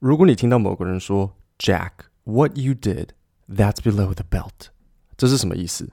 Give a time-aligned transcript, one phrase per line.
[0.00, 3.08] 如果你听到某个人说 “Jack，what you did
[3.48, 4.68] that's below the belt”，
[5.16, 5.90] 这是什么意思？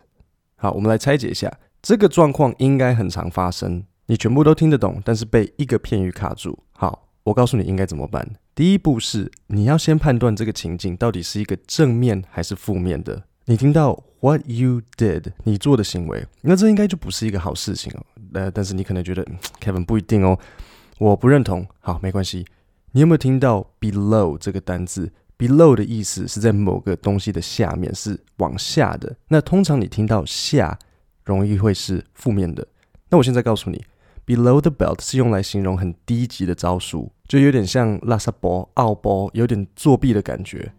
[0.57, 1.51] 好，我们来拆解一下。
[1.81, 6.59] 这个状况应该很常发生，你全部都听得懂，但是被一个片语卡住。
[6.73, 8.35] 好，我告诉你应该怎么办。
[8.53, 13.23] 第一步是你要先判断这个情境到底是一个正面还是负面的。
[13.45, 18.05] 你听到 “what you did”，你做的行为，那这应该就不是一个好事情哦。
[18.33, 19.25] 呃，但是你可能觉得
[19.59, 20.37] Kevin 不一定哦，
[20.99, 21.65] 我不认同。
[21.79, 22.45] 好，没关系。
[22.95, 29.13] 你有没有听到 below 这个单字？below 的意思是在某个东西的下面，是往下的。
[29.27, 30.79] 那通常你听到下，
[31.25, 32.65] 容易会是负面的。
[33.09, 33.83] 那我现在告诉你
[34.25, 40.71] ，below the belt 是用来形容很低级的招数，就有点像拉萨博、奥博，有点作弊的感觉。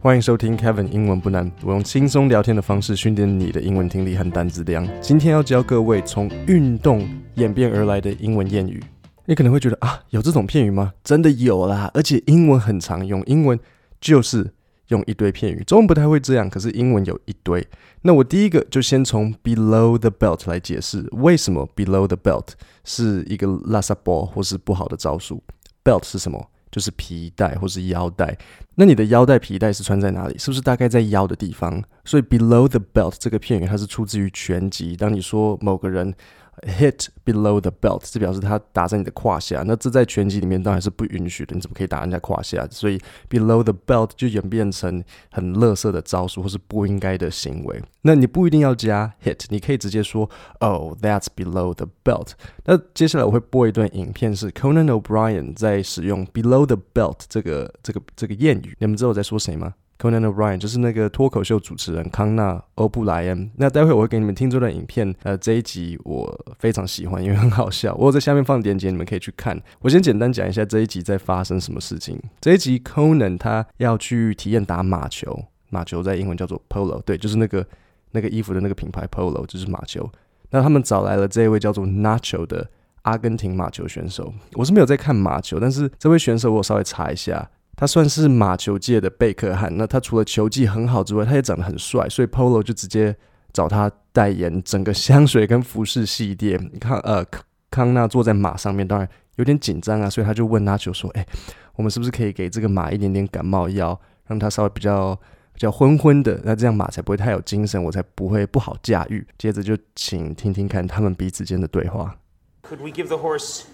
[0.00, 4.84] 欢迎收听 Kevin 英文不难，我用轻松聊天的方式训练你的英文听力和单词量。
[5.00, 8.82] 今天要教各位从运动演变而来的英文谚语。
[9.28, 10.94] 你可能会觉得啊，有这种片语吗？
[11.02, 13.58] 真的有啦，而且英文很常用，英文
[14.00, 14.52] 就是
[14.88, 17.66] 用一堆片语，中文不太会这样，可是英文有一堆。
[18.02, 22.50] 那我第一个就先从 below the belt 来解释，为什么 below the belt
[22.84, 25.42] 是一个拉萨波或是不好的招数。
[25.82, 26.48] belt 是什么？
[26.70, 28.36] 就是皮带或是腰带。
[28.76, 30.38] 那你的腰带皮带是穿在哪里？
[30.38, 31.82] 是不是大概在腰的地方？
[32.04, 34.94] 所以 below the belt 这个片语它是出自于拳击。
[34.94, 36.14] 当你说某个人。
[36.62, 39.62] Hit below the belt，这表示他打在你的胯下。
[39.66, 41.54] 那这在拳击里面当然是不允许的。
[41.54, 42.66] 你怎么可以打人家胯下？
[42.70, 47.82] 所以 below the belt 就演变成很乐色的招数或是不应该的行为。
[48.02, 52.30] 那你不一定要加 hit，你可以直接说 Oh, that's below the belt。
[52.64, 58.74] 那接下来我会播一段影片，是 Conan O'Brien 在使用 below the belt 这个这个这个谚语。
[58.78, 63.50] 你们知道我在说谁吗？Conan O'Brien 就是那个脱口秀主持人康纳·欧布莱恩。
[63.56, 67.94] 那待会我会给你们听这段影片，呃，这一集我非常喜欢，因为很好笑。
[67.94, 69.60] 我在下面放链接，你们可以去看。
[69.80, 72.20] 我先简单讲一下这一集在发生什么事情。
[72.40, 77.66] 这一集 Conan 他要去体验打马球，马球在英文叫做 Polo，对，就是那个
[78.10, 80.10] 那个衣服的那个品牌 Polo，就是马球。
[80.50, 82.68] 那他们找来了这位叫做 Nacho 的
[83.02, 84.32] 阿根廷马球选手。
[84.52, 87.50] 我是没有在看马球，但是这位选手我稍微查一下。
[87.76, 89.70] 他算是马球界的贝克汉。
[89.76, 93.14] 那他除了球技很好之外，他也长得很帅，所以 Polo 就直接
[93.52, 96.58] 找他代言整个香水跟服饰系列。
[96.72, 97.24] 你看，呃，
[97.70, 101.26] 康纳坐在马上面，当然有点紧张啊，所以他就问纳球说：“哎，
[101.74, 105.14] 我们是不是可以给这个马一点点感冒药，让它稍微比较
[105.52, 106.40] 比较昏昏的？
[106.44, 112.16] 那这样马才不会太有精神，我才不会不好驾驭。”接着就请听听看他们彼此间的对话。
[112.62, 113.64] Could we give the horse?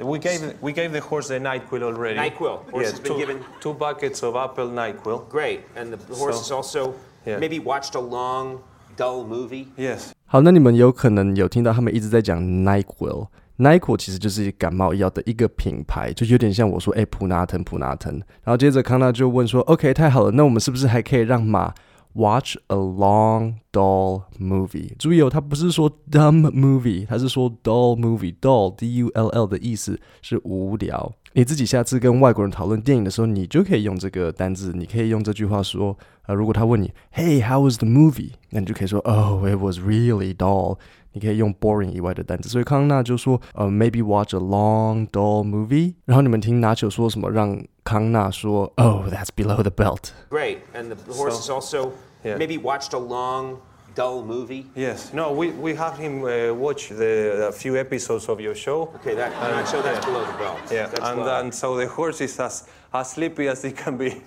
[0.00, 2.18] We gave we gave the horse the Nyquil already.
[2.18, 2.60] Nyquil.
[2.70, 5.28] Horse yeah, has been two, given two buckets of apple Nyquil.
[5.28, 6.94] Great, and the horse So- has also
[7.26, 7.40] Yeah.
[7.40, 8.58] maybe watched a long,
[8.96, 9.66] dull movie.
[9.76, 10.12] Yes.
[10.26, 18.14] 好，那你们有可能有听到他们一直在讲 Nyquil。Nyquil 其实就是感冒药的一个品牌，就有点像我说，哎，普拿疼，普拿疼。
[18.44, 21.74] 然后接着康纳就问说，OK，太好了，那我们是不是还可以让马
[22.14, 24.90] watch a long dull movie？
[24.98, 31.12] 注意哦，他不是说 dumb movie，他是说 dull movie。dull d u l l 的意思是无聊。
[31.34, 38.32] 你自己下次跟外国人讨论电影的时候，你就可以用这个单字，你可以用这句话说，呃，如果他问你，Hey，how was the movie？
[38.50, 40.78] 那你就可以说，Oh，it was really dull。
[41.13, 42.49] 你可以用 boring 以外的单词。
[42.49, 45.93] 所以康纳就说，呃、uh,，maybe watch a long dull movie。
[46.05, 50.09] 然后你们听 Nacho 说什么，让康纳说，Oh, that's below the belt.
[50.29, 51.91] Great, and the horse is also
[52.23, 53.57] maybe watched a long
[53.95, 54.65] dull movie?
[54.75, 55.13] Yes.
[55.13, 58.89] No, we, we have him uh, watch the, a few episodes of your show.
[58.95, 60.05] Okay, that, and, that show that's yeah.
[60.11, 60.59] below the belt.
[60.71, 63.97] Yeah, that's and, then and so the horse is as, as sleepy as he can
[63.97, 64.21] be.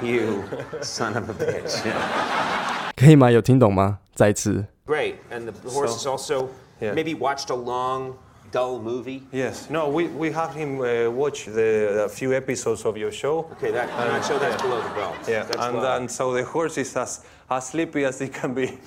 [0.02, 0.44] you
[0.80, 1.84] son of a bitch.
[4.86, 6.49] great and the horse has So- also
[6.81, 6.93] Yeah.
[6.93, 8.15] maybe watched a long,
[8.51, 9.21] dull movie.
[9.31, 9.67] yes.
[9.69, 13.47] No, we, we had him uh, watch the a few episodes of your show.
[13.53, 15.15] Okay, that not so that's below the belt.
[15.27, 15.43] Yeah.
[15.45, 15.95] that's and low.
[15.95, 18.77] and so the horse is as as sleepy as he can be.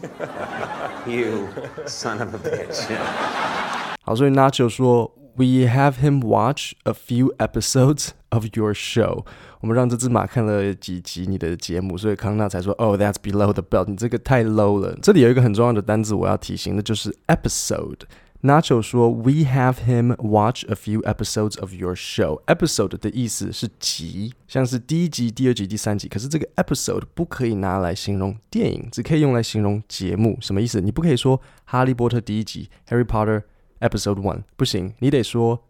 [1.07, 1.49] you
[1.87, 2.87] son of a bitch.
[4.05, 9.25] 好，所以 Nacho 说 ，We have him watch a few episodes of your show。
[9.61, 13.87] 我们让这只马看了几集你的节目，所以康纳才说，Oh, that's below the belt。
[13.89, 14.97] 你这个太 low 了。
[15.03, 22.43] 这里有一个很重要的单字我要提醒，那就是 episode。Nacho 说：“We have him watch a few episodes of your show.
[22.45, 26.07] Episode 的意思是集，像是第一集、第二集、第三集。
[26.07, 30.39] 可是这个 episode 不可以拿来形容电影，只可以用来形容节目。
[30.41, 30.81] 什么意思？
[30.81, 33.43] 你不可以说《哈利波特》第一集 （Harry Potter
[33.82, 35.68] Episode One） 不行，你得说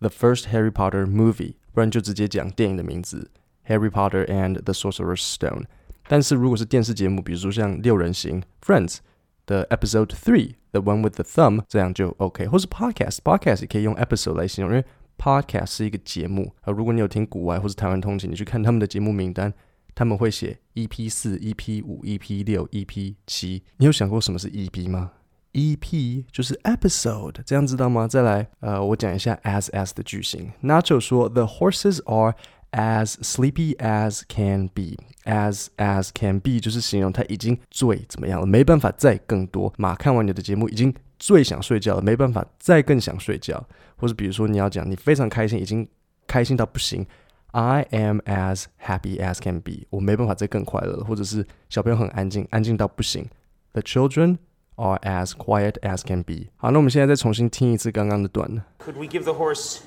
[0.00, 3.30] The first Harry Potter movie，不然就直接讲电影的名字
[3.72, 5.62] 《Harry Potter and the Sorcerer's Stone》。
[6.06, 8.98] 但是如果是电视节目，比如说像六人行 （Friends）。
[9.44, 14.86] 的 episode three，the one with the thumb，这样就 OK，或是 podcast，podcast 也可以用 episode 来形容，因为
[15.18, 16.72] podcast 是一个节目啊。
[16.72, 19.52] 如果你有听古外或是台湾通勤，你去看他们的节目名单，
[19.96, 23.64] 他们会写 EP 四、EP 五、EP 六、EP 七。
[23.78, 25.10] 你有想过什么是 EP 吗
[25.52, 28.08] ？EP 就是 episode，这样知道吗？
[28.08, 30.50] 再来，呃，我讲一下 as as 的句型。
[30.62, 32.34] Nacho 说：“The horses are
[32.70, 34.96] as sleepy as can be。
[35.24, 39.72] as as can be 就是形容他已经最怎么样了，没办法再更多。
[39.78, 43.64] 马看完你的节目已经最想睡觉了，没办法再更想睡觉。
[43.96, 45.86] 或者比如说你要讲你非常开心，已经
[46.26, 47.06] 开心到不行。
[47.52, 51.04] I am as happy as can be，我没办法再更快乐了。
[51.04, 53.28] 或者是小朋友很安静，安静到不行。
[53.74, 54.38] The children
[54.81, 56.47] are as quiet as can be。
[56.57, 58.47] 好，那我们现在再重新听一次刚刚的段。
[58.79, 59.79] Could we give the horse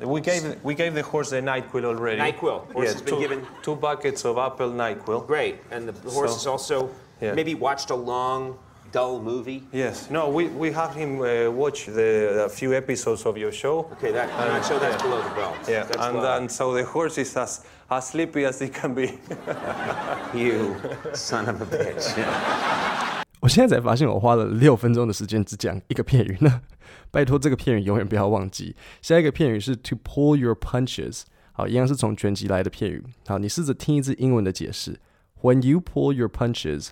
[0.00, 2.18] We gave we gave the horse the NyQuil already.
[2.18, 2.62] NyQuil.
[2.72, 5.26] Horse Yeah, has been two, given- two buckets of apple NyQuil.
[5.26, 6.88] great, and the horse So- has also
[7.20, 7.34] Yeah.
[7.34, 8.56] maybe watched a long,
[8.92, 9.62] dull movie?
[9.72, 10.08] Yes.
[10.10, 13.90] No, we, we have him uh, watch the a few episodes of your show.
[13.98, 15.02] Okay, that And- so that's yeah.
[15.02, 15.54] below the belt.
[15.68, 16.36] Yeah, That's and, low.
[16.38, 17.60] and so the horse is as,
[17.90, 19.18] as sleepy as he can be.
[20.32, 20.76] You
[21.12, 23.13] son of a bitch.
[23.45, 26.63] 我现在才发现，我花了六分钟的时间只讲一个片语呢。
[27.11, 28.75] 拜托，这个片语永远不要忘记。
[29.03, 31.21] 下一个片语是 to pull your punches。
[31.51, 33.03] 好，一样是从全集来的片语。
[33.27, 34.99] 好，你试着听一次英文的解释。
[35.43, 36.89] When you pull your punches,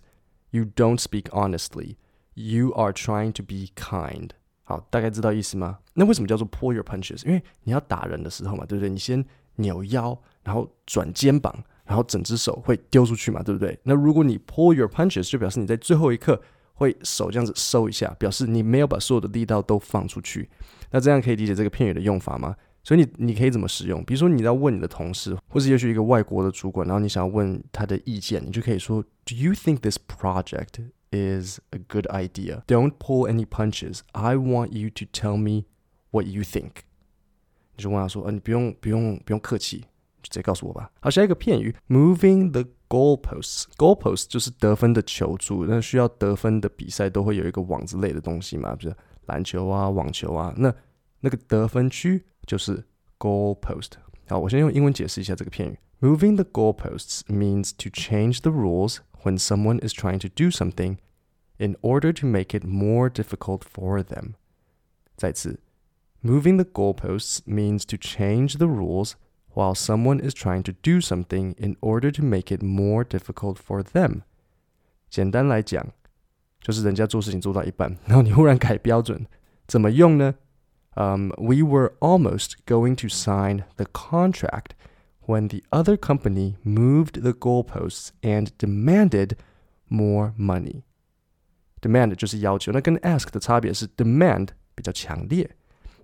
[0.52, 1.96] you don't speak honestly.
[2.36, 4.30] You are trying to be kind.
[4.64, 5.80] 好，大概知道意思吗？
[5.96, 7.26] 那为什么叫做 pull your punches？
[7.26, 8.92] 因为你要打人的时候嘛，对不对？
[8.92, 9.26] 你先
[9.56, 11.64] 扭腰，然后转肩膀，
[11.94, 13.78] 然后整只手会丢出去嘛，对不对？
[13.84, 16.42] 那如果你 pull your punches，就表示你在最后一刻
[16.74, 20.50] 会手这样子收一下，表示你没有把所有的力道都放出去。
[20.90, 22.56] 那这样可以理解这个片语的用法吗？
[22.84, 24.04] 所以你你可以怎么使用？
[24.06, 30.80] 比如说你要问你的同事，或是也许一个外国的主管，然后你想要问他的意见，你就可以说：Do you think this project
[31.12, 32.64] is a good idea?
[32.66, 34.00] Don't pull any punches.
[34.14, 35.66] I want you to tell me
[36.10, 36.72] what you think.
[37.76, 39.86] 你就问他说：“呃，你不用不用不用客气，
[40.23, 48.95] 直接告诉我吧。”好，下一个片语，moving the goalposts。goalpost 就是得分的球柱，那需要得分的比赛都会有一个网子类的东西嘛，比如
[49.27, 50.55] 篮球啊、网球啊。
[50.57, 50.75] 那
[51.21, 52.85] 那个得分区就是
[53.19, 53.93] goalpost。
[54.29, 55.79] 好，我先用英文解释一下这个片语。
[56.01, 60.99] Moving the goalposts means to change the rules when someone is trying to do something
[61.57, 64.35] in order to make it more difficult for them.
[65.17, 65.59] 再次，
[66.23, 69.15] Moving the goalposts means to change the rules
[69.55, 73.83] while someone is trying to do something in order to make it more difficult for
[73.83, 74.23] them.
[75.11, 75.87] 简单来讲，
[76.61, 79.27] 就是人家做事情做到一半，然后你忽然改标准，
[79.67, 80.35] 怎么用呢？
[80.95, 84.71] Um, we were almost going to sign the contract
[85.27, 89.37] when the other company moved the goalposts and demanded
[89.89, 90.83] more money.
[91.81, 95.49] Demand 就是要求，那跟 ask 的差别是 demand 比较强烈。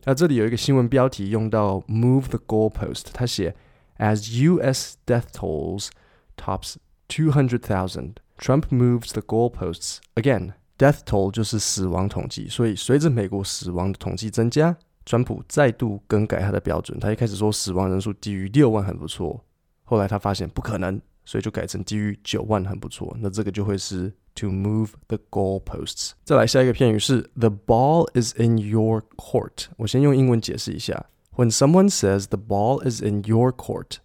[0.05, 3.55] 那这里有一个新闻标题用到 move the goalpost，他写
[3.97, 4.95] as U.S.
[5.05, 5.89] death tolls
[6.37, 6.75] tops
[7.09, 10.53] 200,000, Trump moves the goalposts again.
[10.77, 16.97] Death toll 就是死亡统计，所以随着美国死亡的统计增加，川普再度更改他的标准。
[16.99, 19.43] 他一开始说死亡人数低于六万很不错，
[19.83, 23.13] 后来他发现不可能，所以就改成低于九万很不错。
[23.19, 26.12] 那这个就会是 to move the goalposts。
[26.24, 29.66] 再来下一个片语是 the ball is in your court。
[29.76, 31.06] 我先用英文解释一下。
[31.36, 33.98] When someone says the ball is in your court,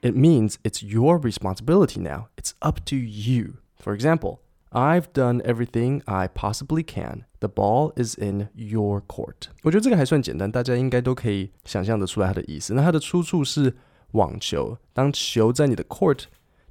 [0.00, 2.28] it means it's your responsibility now.
[2.36, 3.54] It's up to you.
[3.82, 4.38] For example,
[4.72, 7.24] I've done everything I possibly can.
[7.40, 9.48] The ball is in your court.
[9.62, 12.74] 我觉得这个还算简单，大家应该都可以想象得出来它的意思。
[12.74, 13.76] 那它的出处是
[14.12, 16.24] 网球，当球在你的 court，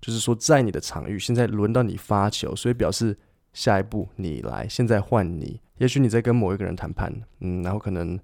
[0.03, 3.17] 就是说在你的场域，现在轮到你发球，所以表示
[3.53, 5.61] 下一步你来，现在换你。
[5.77, 8.19] 也许你在跟某一个人谈判，嗯，然后可能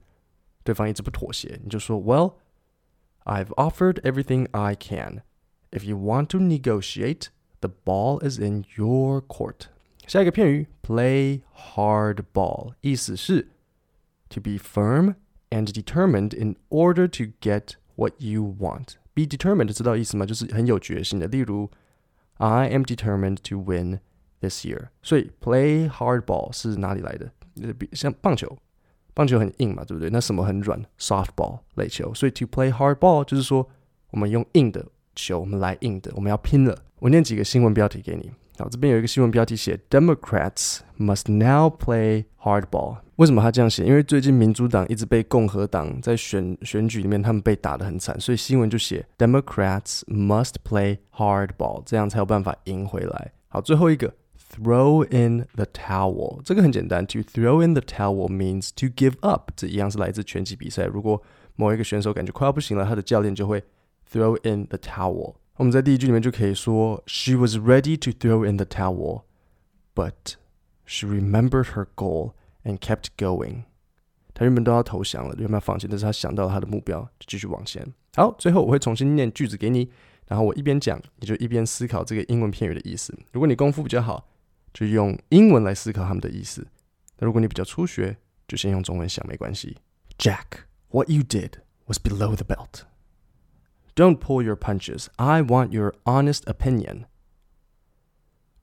[0.64, 2.34] 对方一直不妥协，你就说，Well,
[3.24, 5.22] I've offered everything I can.
[5.72, 7.28] If you want to negotiate,
[7.62, 9.68] the ball is in your court.
[10.08, 13.50] 下一个片语 play hardball，意思是
[14.30, 15.16] to be firm
[15.50, 18.96] and determined in order to get what you want.
[19.15, 20.25] Be determined 知道意思吗？
[20.25, 21.27] 就是很有决心的。
[21.27, 21.71] 例如
[22.39, 24.01] ，I am determined to win
[24.41, 24.89] this year。
[25.03, 27.31] 所以 play hardball 是哪里来的？
[27.63, 28.57] 呃比像棒球，
[29.13, 30.09] 棒球很硬嘛，对不对？
[30.11, 32.15] 那什么很软？softball 垒球。
[32.15, 33.69] 所以 to play hardball 就是说
[34.11, 36.85] 我们用硬的球，我们来硬的，我们要拼了。
[37.01, 38.31] 我念几个新闻标题给你。
[38.60, 42.98] 好，这边有一个新闻标题写 Democrats must now play hardball。
[43.18, 43.86] 为什么他这样写？
[43.86, 53.32] 因为最近民主党一直被共和党在选选举里面，他们被打得很惨，所以新闻就写 Democrats must play hardball，这样才有办法赢回来。
[53.48, 54.14] 好，最后一个
[54.54, 57.06] throw in the towel，这个很简单。
[57.08, 60.86] To throw in the towel means to give up，这一样是来自拳击比赛。
[60.86, 61.22] 如果
[61.56, 63.64] 某一个选手感觉快要不行了，他的教练就会
[64.12, 65.36] throw in the towel。
[65.60, 69.24] 我们在第一句里面就可以说，She was ready to throw in the towel,
[69.94, 70.36] but
[70.86, 72.34] she remembered her goal
[72.64, 73.64] and kept going。
[74.34, 77.86] 她原本都要投降了，原本要放弃，但是她想到了她的目标，就继续往前。
[78.16, 79.90] 好，最后我会重新念句子给你，
[80.28, 83.18] 然后我一边讲，你就一边思考这个英文片语的意思。
[83.32, 84.28] 如果你功夫比较好，
[84.74, 86.64] 就用英文来思考他们的意思；
[87.20, 89.78] 那如果你比较初学，就先用中文想，没关系。
[90.18, 91.52] Jack, what you did
[91.86, 92.82] was below the belt.
[94.00, 95.10] Don't pull your punches.
[95.18, 97.06] I want your honest opinion.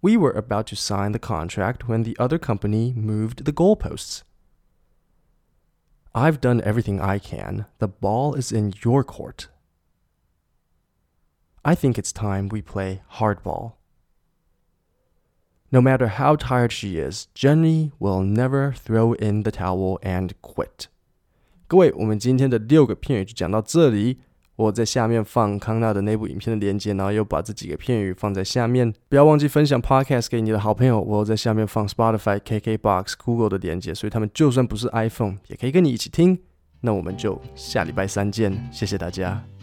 [0.03, 4.25] We were about to sign the contract when the other company moved the goalposts.
[6.15, 7.65] I've done everything I can.
[7.79, 9.49] The ball is in your court.
[11.65, 13.75] I think it's time we play hardball.
[15.71, 20.89] No matter how tired she is, Jenny will never throw in the towel and quit.
[21.67, 24.19] 各位，我们今天的六个片语就讲到这里。
[24.58, 28.92] 我在下面放康纳的那部影片的链接，然后又把这几个片语放在下面。
[29.08, 31.00] 不要忘记分享 Podcast 给你的好朋友。
[31.00, 36.40] 我在下面放 Spotify、KKBox、Google 的链接，所以他们就算不是 iPhone，也可以跟你一起听。
[36.82, 39.57] 那我们就下礼拜三见，谢谢大家。